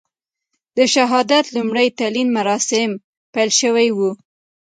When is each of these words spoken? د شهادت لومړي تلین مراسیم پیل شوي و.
د 0.77 0.79
شهادت 0.93 1.45
لومړي 1.55 1.87
تلین 1.99 2.27
مراسیم 2.37 2.91
پیل 3.33 3.49
شوي 3.61 3.89
و. 3.97 3.99